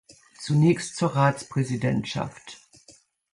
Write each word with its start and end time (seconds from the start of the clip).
Zunächst 0.39 0.95
zur 0.95 1.15
Ratspräsidentschaft. 1.15 2.57